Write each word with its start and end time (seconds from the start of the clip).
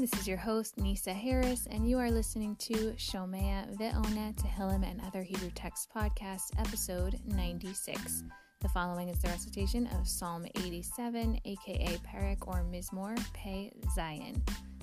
this 0.00 0.12
is 0.20 0.28
your 0.28 0.36
host, 0.36 0.78
Nisa 0.78 1.12
Harris, 1.12 1.66
and 1.72 1.88
you 1.88 1.98
are 1.98 2.08
listening 2.08 2.54
to 2.56 2.92
Shomea 2.92 3.76
Ve'ona 3.76 4.32
Tehillim 4.36 4.88
and 4.88 5.00
Other 5.04 5.24
Hebrew 5.24 5.50
Text 5.56 5.88
Podcast, 5.92 6.56
episode 6.56 7.18
96. 7.26 8.22
The 8.60 8.68
following 8.68 9.08
is 9.08 9.20
the 9.20 9.26
recitation 9.26 9.88
of 9.88 10.06
Psalm 10.06 10.46
87, 10.54 11.40
aka 11.44 11.98
Perek 12.06 12.46
or 12.46 12.64
Mizmor 12.70 13.18
Pei 13.32 13.72
Zayin. 13.96 14.40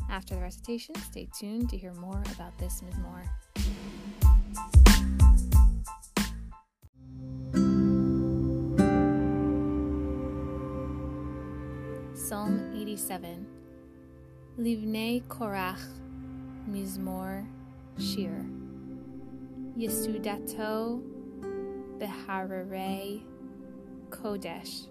After 0.09 0.35
the 0.35 0.41
recitation, 0.41 0.95
stay 0.95 1.29
tuned 1.39 1.69
to 1.69 1.77
hear 1.77 1.93
more 1.93 2.21
about 2.33 2.57
this 2.57 2.81
Mizmor. 2.81 3.25
Psalm 12.17 12.73
87 12.75 13.64
לבני 14.57 15.21
קורח, 15.27 15.99
מזמור 16.67 17.25
שיר. 17.97 18.31
יסודתו 19.77 20.99
בהררי 21.97 23.23
קודש. 24.09 24.89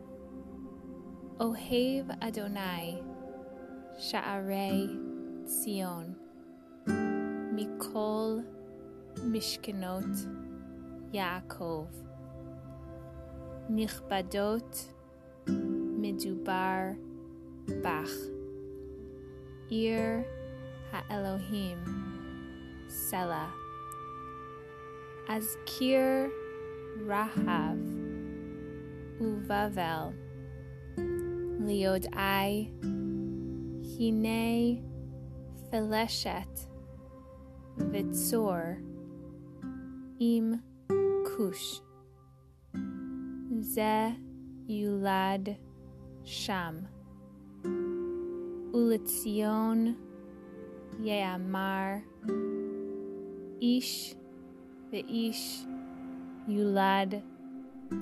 אוהב 1.40 2.06
אדוני 2.20 3.02
שערי 3.98 4.86
ציון, 5.44 6.14
מכל 7.52 8.38
משכנות 9.32 10.14
יעקב. 11.12 11.84
נכבדות 13.70 14.94
מדובר 15.98 16.80
בך. 17.82 18.33
Ir 19.70 20.24
HaElohim 20.92 21.78
Selah. 22.88 23.50
Azkir 25.28 26.30
Rahav 27.06 27.80
Uvavel. 29.20 30.14
Liodai 31.64 32.68
Hine 33.96 34.82
Feleshet 35.72 36.66
Vitzor 37.78 38.76
Im 40.20 40.62
Kush. 41.24 41.80
Ze 43.62 44.14
Yulad 44.68 45.56
Sham 46.22 46.88
Ulitzion 48.74 49.94
Yeamar 51.00 52.02
Ish. 53.60 54.16
Ve'ish 54.90 55.62
Yulad. 56.50 57.22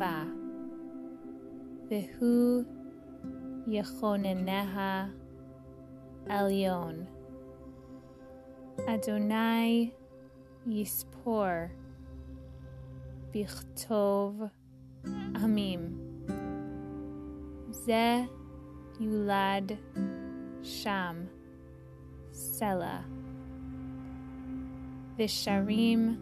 Ba. 0.01 0.25
Vehu. 1.91 2.65
Yechoneneha. 3.69 5.13
Elyon 6.31 7.07
Adonai. 8.89 9.93
Yispor. 10.67 11.69
Bichtov. 13.31 14.51
Amim. 15.37 16.01
Ze. 17.85 18.27
Yulad 18.99 19.77
Sham 20.63 21.29
Selah 22.31 23.05
Visharim 25.19 26.17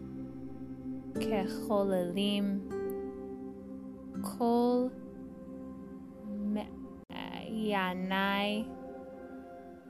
Kecholelim 1.14 2.60
Kol 4.22 4.90
Yanai 7.70 8.66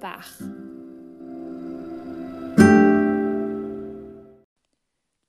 Bach. 0.00 0.26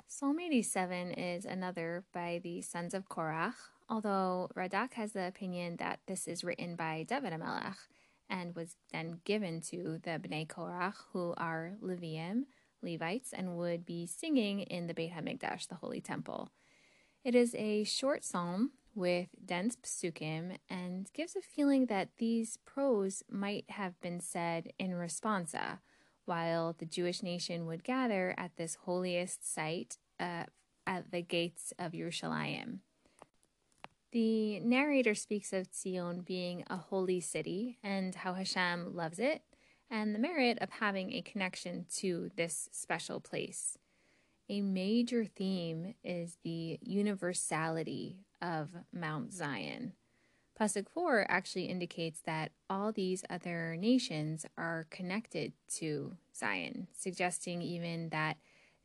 Psalm 0.08 0.40
87 0.40 1.12
is 1.12 1.46
another 1.46 2.04
by 2.14 2.40
the 2.44 2.62
sons 2.62 2.94
of 2.94 3.08
Korach, 3.08 3.54
although 3.90 4.50
Radak 4.56 4.94
has 4.94 5.14
the 5.14 5.28
opinion 5.28 5.78
that 5.78 6.00
this 6.08 6.28
is 6.28 6.44
written 6.44 6.76
by 6.76 7.06
David 7.08 7.34
Amelech 7.34 7.78
and 8.32 8.56
was 8.56 8.76
then 8.92 9.20
given 9.26 9.62
to 9.62 10.00
the 10.04 10.12
Bnei 10.12 10.48
Korach, 10.48 10.96
who 11.12 11.34
are 11.38 11.74
Levium, 11.84 12.46
Levites, 12.82 13.34
and 13.34 13.58
would 13.58 13.86
be 13.86 14.08
singing 14.08 14.62
in 14.62 14.88
the 14.88 14.94
Beit 14.94 15.12
HaMikdash, 15.12 15.68
the 15.68 15.76
Holy 15.76 16.02
Temple. 16.02 16.50
It 17.24 17.36
is 17.36 17.54
a 17.54 17.84
short 17.84 18.24
psalm 18.24 18.72
with 18.96 19.28
dense 19.46 19.76
psukim 19.76 20.58
and 20.70 21.12
gives 21.14 21.36
a 21.36 21.42
feeling 21.42 21.86
that 21.86 22.10
these 22.18 22.58
prose 22.66 23.24
might 23.30 23.66
have 23.70 24.00
been 24.02 24.20
said 24.20 24.74
in 24.80 24.92
responsa 24.92 25.80
while 26.26 26.74
the 26.78 26.86
Jewish 26.86 27.22
nation 27.22 27.66
would 27.66 27.84
gather 27.84 28.34
at 28.38 28.56
this 28.56 28.78
holiest 28.86 29.54
site 29.54 29.98
uh, 30.20 30.46
at 30.88 31.12
the 31.12 31.22
gates 31.22 31.74
of 31.78 31.92
Yerushalayim. 31.92 32.80
The 34.12 34.60
narrator 34.60 35.16
speaks 35.16 35.54
of 35.54 35.68
Zion 35.74 36.22
being 36.22 36.66
a 36.70 36.76
holy 36.76 37.22
city 37.22 37.78
and 37.82 38.14
how 38.14 38.34
Hashem 38.34 38.94
loves 38.94 39.20
it, 39.20 39.42
and 39.90 40.14
the 40.14 40.20
merit 40.20 40.58
of 40.60 40.70
having 40.70 41.14
a 41.14 41.22
connection 41.22 41.86
to 41.98 42.30
this 42.36 42.68
special 42.74 43.22
place. 43.22 43.78
A 44.50 44.60
major 44.60 45.24
theme 45.24 45.96
is 46.04 46.38
the 46.44 46.78
universality 46.82 48.26
of 48.42 48.70
Mount 48.92 49.32
Zion. 49.32 49.94
Pasuk 50.60 50.90
4 50.90 51.26
actually 51.30 51.66
indicates 51.66 52.20
that 52.22 52.52
all 52.70 52.92
these 52.92 53.24
other 53.30 53.78
nations 53.78 54.46
are 54.58 54.88
connected 54.90 55.54
to 55.76 56.18
Zion, 56.36 56.88
suggesting 56.94 57.62
even 57.62 58.10
that 58.10 58.36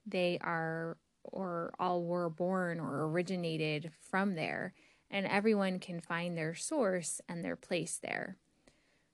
they 0.06 0.38
are 0.41 0.97
or 1.25 1.72
all 1.81 2.04
were 2.04 2.31
born 2.31 2.78
or 2.78 3.09
originated 3.09 3.91
from 4.00 4.36
there, 4.36 4.72
and 5.10 5.26
everyone 5.26 5.78
can 5.78 6.00
find 6.00 6.36
their 6.36 6.54
source 6.54 7.20
and 7.28 7.44
their 7.44 7.56
place 7.56 7.98
there. 8.02 8.36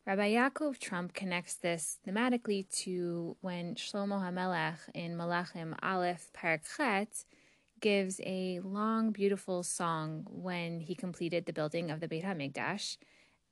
Rabbi 0.04 0.32
Yaakov 0.32 0.78
Trump 0.78 1.14
connects 1.14 1.54
this 1.54 1.98
thematically 2.06 2.68
to 2.82 3.36
when 3.40 3.76
Shlomo 3.76 4.20
HaMelech 4.20 4.78
in 4.94 5.16
Malachim 5.16 5.76
Aleph 5.80 6.30
Perek 6.36 6.62
Chet 6.76 7.24
gives 7.80 8.20
a 8.24 8.60
long, 8.64 9.12
beautiful 9.12 9.62
song 9.62 10.26
when 10.28 10.80
he 10.80 10.94
completed 10.94 11.46
the 11.46 11.52
building 11.52 11.90
of 11.90 12.00
the 12.00 12.08
Beit 12.08 12.24
HaMikdash, 12.24 12.96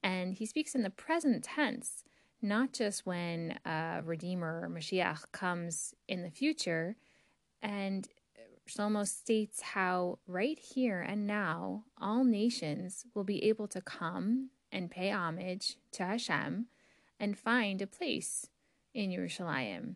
and 0.03 0.35
he 0.35 0.47
speaks 0.47 0.75
in 0.75 0.83
the 0.83 0.91
present 0.91 1.45
tense, 1.45 2.05
not 2.43 2.73
just 2.73 3.07
when 3.07 3.59
a 3.65 4.01
Redeemer 4.05 4.69
Mashiach 4.69 5.31
comes 5.33 5.95
in 6.09 6.23
the 6.23 6.31
future, 6.31 6.97
and 7.63 8.09
Shlomo 8.69 9.07
states 9.07 9.61
how 9.61 10.19
right 10.27 10.59
here 10.59 11.01
and 11.01 11.27
now 11.27 11.85
all 12.01 12.25
nations 12.25 13.05
will 13.15 13.25
be 13.25 13.45
able 13.45 13.67
to 13.69 13.81
come 13.81 14.51
and 14.71 14.91
pay 14.91 15.11
homage 15.11 15.77
to 15.93 16.05
Hashem 16.05 16.67
and 17.19 17.39
find 17.39 17.83
a 17.83 17.87
place 17.87 18.49
in 18.95 19.11
Yerushalayim. 19.11 19.95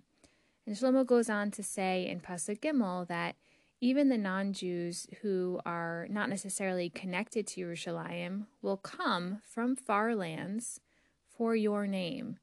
And 0.66 0.76
Shlomo 0.76 1.06
goes 1.06 1.30
on 1.30 1.50
to 1.52 1.62
say 1.62 2.06
in 2.06 2.20
Pasuk 2.20 2.60
Gimel 2.60 3.06
that 3.08 3.36
even 3.80 4.08
the 4.08 4.18
non-Jews 4.18 5.08
who 5.20 5.60
are 5.66 6.06
not 6.08 6.30
necessarily 6.30 6.88
connected 6.88 7.46
to 7.48 7.60
Yerushalayim 7.60 8.46
will 8.62 8.78
come 8.78 9.42
from 9.44 9.76
far 9.76 10.14
lands 10.14 10.80
for 11.28 11.54
your 11.54 11.86
name, 11.86 12.38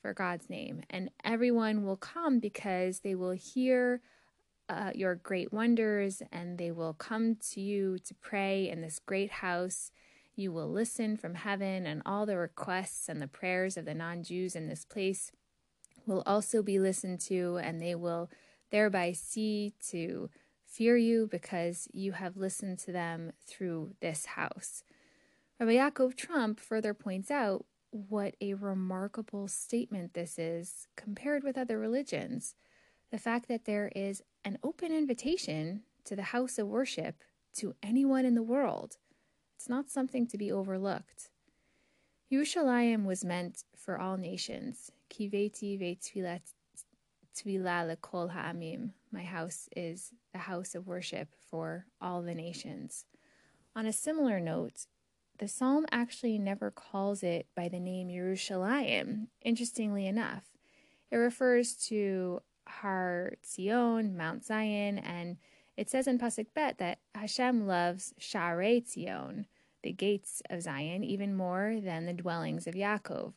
for 0.00 0.12
God's 0.12 0.50
name, 0.50 0.82
and 0.90 1.10
everyone 1.24 1.84
will 1.84 1.96
come 1.96 2.40
because 2.40 3.00
they 3.00 3.14
will 3.14 3.30
hear 3.30 4.00
uh, 4.68 4.90
your 4.94 5.14
great 5.14 5.52
wonders 5.52 6.22
and 6.30 6.58
they 6.58 6.70
will 6.70 6.94
come 6.94 7.36
to 7.50 7.60
you 7.60 7.98
to 7.98 8.14
pray 8.14 8.68
in 8.68 8.80
this 8.80 8.98
great 8.98 9.30
house. 9.30 9.90
You 10.34 10.52
will 10.52 10.70
listen 10.70 11.18
from 11.18 11.34
heaven, 11.34 11.86
and 11.86 12.00
all 12.06 12.24
the 12.24 12.38
requests 12.38 13.08
and 13.08 13.20
the 13.20 13.28
prayers 13.28 13.76
of 13.76 13.84
the 13.84 13.92
non 13.94 14.22
Jews 14.22 14.56
in 14.56 14.66
this 14.66 14.86
place 14.86 15.30
will 16.06 16.22
also 16.24 16.62
be 16.62 16.78
listened 16.78 17.20
to, 17.20 17.58
and 17.62 17.82
they 17.82 17.94
will 17.94 18.30
thereby 18.70 19.12
see 19.12 19.74
to 19.90 20.30
fear 20.64 20.96
you 20.96 21.28
because 21.30 21.86
you 21.92 22.12
have 22.12 22.38
listened 22.38 22.78
to 22.78 22.92
them 22.92 23.32
through 23.46 23.94
this 24.00 24.24
house. 24.24 24.82
Rabbi 25.60 25.72
Yaakov 25.72 26.16
Trump 26.16 26.58
further 26.58 26.94
points 26.94 27.30
out 27.30 27.66
what 27.90 28.34
a 28.40 28.54
remarkable 28.54 29.48
statement 29.48 30.14
this 30.14 30.38
is 30.38 30.88
compared 30.96 31.44
with 31.44 31.58
other 31.58 31.78
religions. 31.78 32.54
The 33.12 33.18
fact 33.18 33.46
that 33.48 33.66
there 33.66 33.92
is 33.94 34.22
an 34.42 34.58
open 34.64 34.90
invitation 34.90 35.82
to 36.06 36.16
the 36.16 36.22
house 36.22 36.58
of 36.58 36.66
worship 36.66 37.22
to 37.56 37.74
anyone 37.82 38.24
in 38.24 38.34
the 38.34 38.42
world. 38.42 38.96
It's 39.54 39.68
not 39.68 39.90
something 39.90 40.26
to 40.28 40.38
be 40.38 40.50
overlooked. 40.50 41.28
Yerushalayim 42.32 43.04
was 43.04 43.22
meant 43.22 43.64
for 43.76 44.00
all 44.00 44.16
nations. 44.16 44.90
Kiveti 45.10 45.78
ve'tfilat 45.78 46.40
lekol 47.44 48.30
ha'amim. 48.30 48.92
My 49.12 49.24
house 49.24 49.68
is 49.76 50.12
the 50.32 50.38
house 50.38 50.74
of 50.74 50.86
worship 50.86 51.28
for 51.50 51.84
all 52.00 52.22
the 52.22 52.34
nations. 52.34 53.04
On 53.76 53.84
a 53.84 53.92
similar 53.92 54.40
note, 54.40 54.86
the 55.38 55.48
psalm 55.48 55.84
actually 55.92 56.38
never 56.38 56.70
calls 56.70 57.22
it 57.22 57.46
by 57.54 57.68
the 57.68 57.80
name 57.80 58.08
Yerushalayim, 58.08 59.26
interestingly 59.42 60.06
enough. 60.06 60.44
It 61.10 61.16
refers 61.16 61.74
to 61.88 62.40
Har 62.80 63.34
Tzion, 63.44 64.16
Mount 64.16 64.44
Zion, 64.44 64.98
and 64.98 65.36
it 65.76 65.88
says 65.88 66.06
in 66.06 66.18
Pasuk 66.18 66.46
Bet 66.54 66.78
that 66.78 66.98
Hashem 67.14 67.66
loves 67.66 68.14
Sharei 68.20 68.86
Zion, 68.86 69.46
the 69.82 69.92
gates 69.92 70.42
of 70.50 70.62
Zion, 70.62 71.02
even 71.04 71.34
more 71.34 71.78
than 71.82 72.06
the 72.06 72.12
dwellings 72.12 72.66
of 72.66 72.74
Yaakov. 72.74 73.32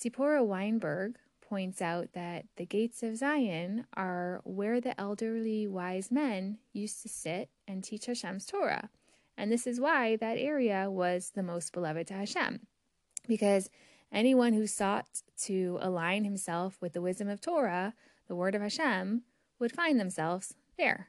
Tzipora 0.00 0.44
Weinberg 0.44 1.16
points 1.40 1.80
out 1.80 2.12
that 2.12 2.44
the 2.56 2.66
gates 2.66 3.02
of 3.02 3.16
Zion 3.16 3.86
are 3.94 4.40
where 4.44 4.80
the 4.80 4.98
elderly 5.00 5.66
wise 5.66 6.10
men 6.10 6.58
used 6.72 7.02
to 7.02 7.08
sit 7.08 7.48
and 7.66 7.82
teach 7.82 8.06
Hashem's 8.06 8.46
Torah. 8.46 8.90
And 9.36 9.50
this 9.50 9.66
is 9.66 9.80
why 9.80 10.16
that 10.16 10.36
area 10.36 10.90
was 10.90 11.30
the 11.34 11.42
most 11.42 11.72
beloved 11.72 12.06
to 12.08 12.14
Hashem. 12.14 12.66
Because 13.26 13.70
anyone 14.12 14.52
who 14.52 14.66
sought 14.66 15.22
to 15.44 15.78
align 15.80 16.24
himself 16.24 16.76
with 16.80 16.92
the 16.92 17.00
wisdom 17.00 17.28
of 17.28 17.40
Torah, 17.40 17.94
the 18.28 18.36
word 18.36 18.54
of 18.54 18.62
Hashem, 18.62 19.22
would 19.58 19.72
find 19.72 19.98
themselves 19.98 20.54
there. 20.76 21.08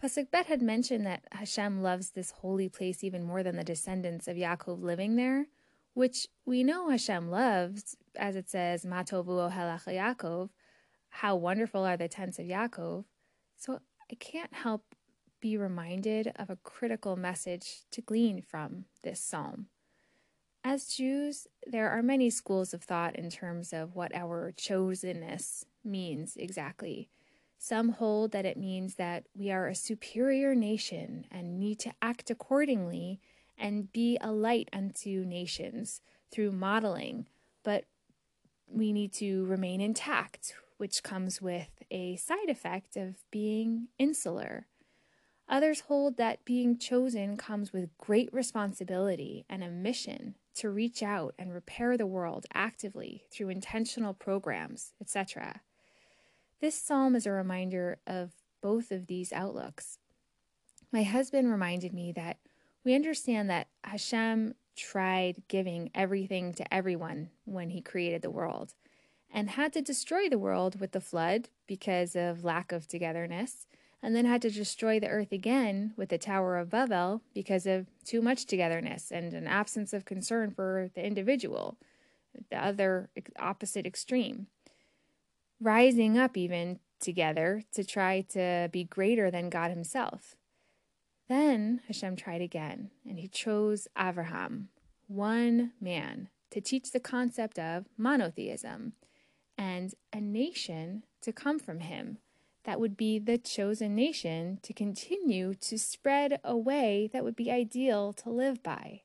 Pasuk 0.00 0.30
Bet 0.30 0.46
had 0.46 0.62
mentioned 0.62 1.04
that 1.06 1.24
Hashem 1.32 1.82
loves 1.82 2.10
this 2.10 2.30
holy 2.30 2.68
place 2.68 3.02
even 3.02 3.24
more 3.24 3.42
than 3.42 3.56
the 3.56 3.64
descendants 3.64 4.28
of 4.28 4.36
Yaakov 4.36 4.80
living 4.80 5.16
there, 5.16 5.46
which 5.94 6.28
we 6.46 6.62
know 6.62 6.88
Hashem 6.88 7.30
loves, 7.30 7.96
as 8.16 8.36
it 8.36 8.48
says, 8.48 8.84
Matovu 8.84 9.50
Ohelach 9.50 9.86
Yaakov, 9.86 10.50
how 11.10 11.34
wonderful 11.34 11.84
are 11.84 11.96
the 11.96 12.06
tents 12.06 12.38
of 12.38 12.46
Yaakov. 12.46 13.04
So 13.56 13.80
I 14.10 14.14
can't 14.14 14.54
help 14.54 14.94
be 15.40 15.56
reminded 15.56 16.32
of 16.36 16.50
a 16.50 16.56
critical 16.56 17.16
message 17.16 17.82
to 17.90 18.00
glean 18.00 18.40
from 18.40 18.84
this 19.02 19.20
psalm. 19.20 19.66
As 20.64 20.86
Jews, 20.86 21.46
there 21.66 21.88
are 21.90 22.02
many 22.02 22.30
schools 22.30 22.74
of 22.74 22.82
thought 22.82 23.16
in 23.16 23.30
terms 23.30 23.72
of 23.72 23.94
what 23.94 24.14
our 24.14 24.52
chosenness 24.56 25.64
means 25.84 26.36
exactly. 26.36 27.08
Some 27.58 27.90
hold 27.90 28.32
that 28.32 28.44
it 28.44 28.56
means 28.56 28.96
that 28.96 29.24
we 29.34 29.50
are 29.50 29.66
a 29.66 29.74
superior 29.74 30.54
nation 30.54 31.24
and 31.30 31.58
need 31.58 31.78
to 31.80 31.92
act 32.02 32.30
accordingly 32.30 33.20
and 33.56 33.92
be 33.92 34.18
a 34.20 34.30
light 34.30 34.68
unto 34.72 35.24
nations 35.24 36.00
through 36.30 36.52
modeling, 36.52 37.26
but 37.64 37.84
we 38.68 38.92
need 38.92 39.12
to 39.14 39.44
remain 39.46 39.80
intact, 39.80 40.54
which 40.76 41.02
comes 41.02 41.40
with 41.40 41.82
a 41.90 42.16
side 42.16 42.48
effect 42.48 42.96
of 42.96 43.16
being 43.30 43.88
insular. 43.98 44.66
Others 45.48 45.80
hold 45.80 46.16
that 46.18 46.44
being 46.44 46.76
chosen 46.78 47.36
comes 47.36 47.72
with 47.72 47.96
great 47.96 48.32
responsibility 48.32 49.46
and 49.48 49.64
a 49.64 49.70
mission 49.70 50.34
to 50.58 50.70
reach 50.70 51.02
out 51.02 51.34
and 51.38 51.52
repair 51.52 51.96
the 51.96 52.06
world 52.06 52.46
actively 52.52 53.24
through 53.30 53.48
intentional 53.48 54.14
programs, 54.14 54.92
etc. 55.00 55.60
This 56.60 56.74
psalm 56.74 57.14
is 57.14 57.26
a 57.26 57.30
reminder 57.30 57.98
of 58.06 58.32
both 58.60 58.90
of 58.90 59.06
these 59.06 59.32
outlooks. 59.32 59.98
My 60.92 61.02
husband 61.02 61.50
reminded 61.50 61.92
me 61.92 62.12
that 62.12 62.38
we 62.84 62.94
understand 62.94 63.48
that 63.50 63.68
Hashem 63.84 64.54
tried 64.74 65.42
giving 65.48 65.90
everything 65.94 66.52
to 66.54 66.74
everyone 66.74 67.30
when 67.44 67.70
he 67.70 67.80
created 67.80 68.22
the 68.22 68.30
world 68.30 68.74
and 69.32 69.50
had 69.50 69.72
to 69.74 69.82
destroy 69.82 70.28
the 70.28 70.38
world 70.38 70.80
with 70.80 70.92
the 70.92 71.00
flood 71.00 71.48
because 71.66 72.16
of 72.16 72.44
lack 72.44 72.72
of 72.72 72.86
togetherness 72.86 73.66
and 74.02 74.14
then 74.14 74.24
had 74.24 74.42
to 74.42 74.50
destroy 74.50 75.00
the 75.00 75.08
earth 75.08 75.32
again 75.32 75.92
with 75.96 76.08
the 76.08 76.18
Tower 76.18 76.56
of 76.56 76.70
Babel 76.70 77.22
because 77.34 77.66
of 77.66 77.86
too 78.04 78.22
much 78.22 78.46
togetherness 78.46 79.10
and 79.10 79.32
an 79.32 79.46
absence 79.46 79.92
of 79.92 80.04
concern 80.04 80.50
for 80.50 80.90
the 80.94 81.04
individual, 81.04 81.76
the 82.50 82.64
other 82.64 83.10
opposite 83.38 83.86
extreme. 83.86 84.46
Rising 85.60 86.16
up 86.16 86.36
even 86.36 86.78
together 87.00 87.62
to 87.72 87.84
try 87.84 88.20
to 88.30 88.68
be 88.72 88.84
greater 88.84 89.30
than 89.30 89.50
God 89.50 89.70
Himself. 89.70 90.36
Then 91.28 91.80
Hashem 91.88 92.16
tried 92.16 92.40
again, 92.40 92.90
and 93.06 93.18
He 93.18 93.28
chose 93.28 93.88
Avraham, 93.96 94.66
one 95.08 95.72
man, 95.80 96.28
to 96.50 96.60
teach 96.60 96.92
the 96.92 97.00
concept 97.00 97.58
of 97.58 97.86
monotheism 97.96 98.92
and 99.58 99.94
a 100.12 100.20
nation 100.20 101.02
to 101.20 101.32
come 101.32 101.58
from 101.58 101.80
him 101.80 102.18
that 102.68 102.78
would 102.78 102.98
be 102.98 103.18
the 103.18 103.38
chosen 103.38 103.94
nation 103.94 104.58
to 104.60 104.74
continue 104.74 105.54
to 105.54 105.78
spread 105.78 106.38
a 106.44 106.54
way 106.54 107.08
that 107.14 107.24
would 107.24 107.34
be 107.34 107.50
ideal 107.50 108.12
to 108.12 108.28
live 108.28 108.62
by. 108.62 109.00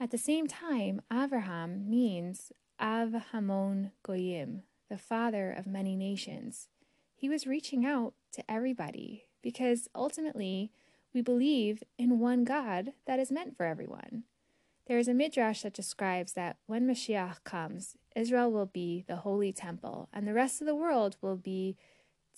At 0.00 0.10
the 0.10 0.16
same 0.16 0.46
time, 0.46 1.02
Avraham 1.12 1.86
means 1.86 2.50
Av 2.80 3.12
Hamon 3.30 3.92
Goyim, 4.02 4.62
the 4.88 4.96
father 4.96 5.52
of 5.52 5.66
many 5.66 5.94
nations. 5.94 6.68
He 7.14 7.28
was 7.28 7.46
reaching 7.46 7.84
out 7.84 8.14
to 8.32 8.50
everybody 8.50 9.24
because 9.42 9.88
ultimately 9.94 10.72
we 11.12 11.20
believe 11.20 11.82
in 11.98 12.20
one 12.20 12.42
God 12.42 12.94
that 13.06 13.18
is 13.18 13.30
meant 13.30 13.54
for 13.54 13.66
everyone. 13.66 14.22
There 14.86 14.98
is 14.98 15.08
a 15.08 15.14
midrash 15.14 15.60
that 15.60 15.74
describes 15.74 16.32
that 16.32 16.56
when 16.64 16.86
Mashiach 16.86 17.44
comes, 17.44 17.98
Israel 18.16 18.50
will 18.50 18.64
be 18.64 19.04
the 19.06 19.16
holy 19.16 19.52
temple, 19.52 20.08
and 20.10 20.26
the 20.26 20.32
rest 20.32 20.62
of 20.62 20.66
the 20.66 20.74
world 20.74 21.18
will 21.20 21.36
be 21.36 21.76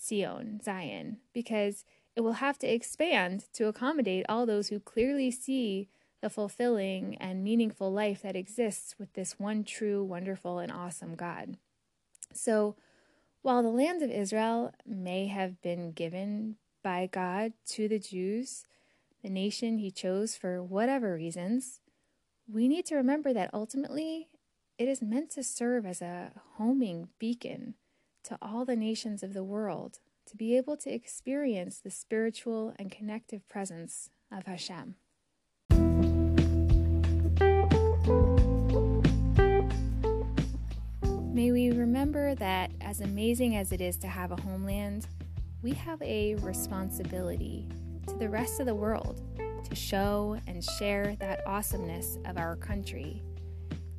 Zion, 0.01 0.61
Zion, 0.63 1.17
because 1.33 1.85
it 2.15 2.21
will 2.21 2.33
have 2.33 2.57
to 2.59 2.67
expand 2.67 3.45
to 3.53 3.67
accommodate 3.67 4.25
all 4.29 4.45
those 4.45 4.69
who 4.69 4.79
clearly 4.79 5.31
see 5.31 5.89
the 6.21 6.29
fulfilling 6.29 7.17
and 7.17 7.43
meaningful 7.43 7.91
life 7.91 8.21
that 8.21 8.35
exists 8.35 8.95
with 8.97 9.13
this 9.13 9.39
one 9.39 9.63
true, 9.63 10.03
wonderful, 10.03 10.59
and 10.59 10.71
awesome 10.71 11.15
God. 11.15 11.57
So, 12.33 12.75
while 13.41 13.61
the 13.61 13.69
land 13.69 14.01
of 14.01 14.09
Israel 14.09 14.73
may 14.85 15.27
have 15.27 15.61
been 15.61 15.91
given 15.91 16.55
by 16.81 17.07
God 17.11 17.53
to 17.67 17.87
the 17.87 17.99
Jews, 17.99 18.65
the 19.21 19.29
nation 19.29 19.77
he 19.77 19.91
chose 19.91 20.35
for 20.35 20.63
whatever 20.63 21.13
reasons, 21.13 21.79
we 22.51 22.67
need 22.67 22.85
to 22.87 22.95
remember 22.95 23.33
that 23.33 23.53
ultimately 23.53 24.29
it 24.77 24.87
is 24.87 25.01
meant 25.01 25.29
to 25.31 25.43
serve 25.43 25.85
as 25.85 26.01
a 26.01 26.31
homing 26.57 27.09
beacon 27.19 27.75
to 28.25 28.37
all 28.41 28.65
the 28.65 28.75
nations 28.75 29.21
of 29.21 29.33
the 29.33 29.43
world 29.43 29.99
to 30.25 30.35
be 30.35 30.57
able 30.57 30.75
to 30.77 30.91
experience 30.91 31.79
the 31.79 31.91
spiritual 31.91 32.73
and 32.79 32.91
connective 32.91 33.47
presence 33.47 34.09
of 34.31 34.47
Hashem. 34.47 34.95
May 41.33 41.51
we 41.51 41.71
remember 41.71 42.33
that, 42.35 42.71
as 42.81 43.01
amazing 43.01 43.55
as 43.57 43.71
it 43.71 43.81
is 43.81 43.97
to 43.97 44.07
have 44.07 44.31
a 44.31 44.41
homeland, 44.41 45.05
we 45.61 45.71
have 45.73 46.01
a 46.01 46.35
responsibility 46.35 47.67
to 48.07 48.15
the 48.15 48.29
rest 48.29 48.59
of 48.59 48.65
the 48.65 48.73
world 48.73 49.21
to 49.63 49.75
show 49.75 50.39
and 50.47 50.63
share 50.63 51.15
that 51.19 51.45
awesomeness 51.45 52.17
of 52.25 52.37
our 52.37 52.55
country 52.55 53.21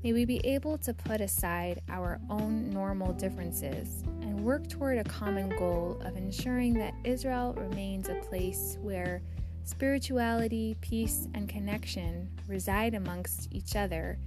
May 0.04 0.12
we 0.12 0.24
be 0.24 0.44
able 0.46 0.78
to 0.78 0.94
put 0.94 1.20
aside 1.20 1.80
our 1.88 2.20
own 2.30 2.70
normal 2.70 3.12
differences 3.12 4.02
and 4.20 4.44
work 4.44 4.68
toward 4.68 4.98
a 4.98 5.04
common 5.04 5.48
goal 5.58 6.00
of 6.04 6.16
ensuring 6.16 6.74
that 6.74 6.94
Israel 7.04 7.54
remains 7.56 8.08
a 8.08 8.14
place 8.16 8.78
where 8.80 9.22
spirituality, 9.64 10.76
peace, 10.80 11.26
and 11.34 11.48
connection 11.48 12.30
reside 12.46 12.94
amongst 12.94 13.48
each 13.52 13.74
other, 13.74 14.18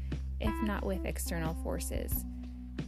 if 0.42 0.54
not 0.64 0.86
with 0.86 1.06
external 1.06 1.54
forces, 1.64 2.26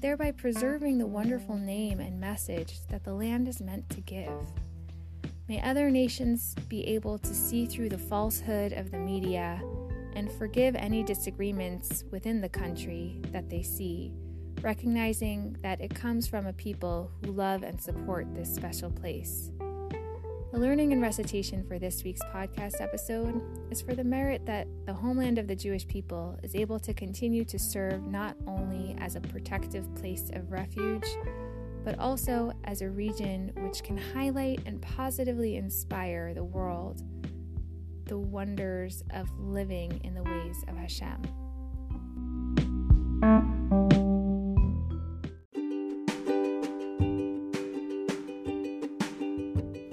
thereby 0.02 0.32
preserving 0.32 0.98
the 0.98 1.08
wonderful 1.08 1.58
name 1.58 2.00
and 2.00 2.20
message 2.20 2.80
that 2.90 3.04
the 3.06 3.14
land 3.14 3.48
is 3.48 3.62
meant 3.62 3.90
to 3.90 4.02
give. 4.02 4.34
May 5.48 5.62
other 5.62 5.90
nations 5.90 6.56
be 6.68 6.86
able 6.88 7.18
to 7.20 7.34
see 7.34 7.66
through 7.66 7.90
the 7.90 7.98
falsehood 7.98 8.74
of 8.74 8.92
the 8.92 8.98
media 8.98 9.62
and 10.16 10.32
forgive 10.32 10.76
any 10.76 11.04
disagreements 11.04 12.04
within 12.12 12.42
the 12.42 12.50
country 12.50 13.20
that 13.32 13.50
they 13.50 13.62
see, 13.62 14.14
recognizing 14.62 15.56
that 15.62 15.82
it 15.82 15.94
comes 15.94 16.28
from 16.28 16.48
a 16.48 16.54
people 16.54 17.12
who 17.24 17.32
love 17.32 17.64
and 17.64 17.82
support 17.82 18.28
this 18.34 18.54
special 18.54 18.92
place. 18.92 19.52
The 20.52 20.60
learning 20.60 20.92
and 20.92 21.02
recitation 21.02 21.64
for 21.66 21.80
this 21.80 22.04
week's 22.04 22.22
podcast 22.24 22.82
episode 22.82 23.42
is 23.72 23.82
for 23.82 23.96
the 23.96 24.04
merit 24.04 24.46
that 24.48 24.68
the 24.86 24.94
homeland 24.94 25.38
of 25.38 25.48
the 25.48 25.56
Jewish 25.56 25.88
people 25.88 26.38
is 26.44 26.56
able 26.56 26.78
to 26.82 26.94
continue 26.94 27.46
to 27.46 27.58
serve 27.58 28.06
not 28.06 28.36
only 28.46 28.98
as 29.00 29.16
a 29.16 29.22
protective 29.22 29.86
place 29.96 30.30
of 30.34 30.52
refuge, 30.52 31.06
but 31.86 31.98
also 32.00 32.52
as 32.66 32.82
a 32.82 32.90
region 32.90 33.52
which 33.60 33.82
can 33.82 33.98
highlight 33.98 34.60
and 34.66 34.82
positively 34.82 35.56
inspire 35.56 36.34
the 36.34 36.44
world 36.44 37.02
the 38.12 38.18
wonders 38.18 39.06
of 39.12 39.30
living 39.40 40.02
in 40.04 40.14
the 40.14 40.22
ways 40.22 40.66
of 40.68 40.76
Hashem. 40.76 41.22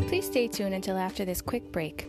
Please 0.08 0.26
stay 0.26 0.48
tuned 0.48 0.74
until 0.74 0.98
after 0.98 1.24
this 1.24 1.40
quick 1.40 1.70
break. 1.70 2.08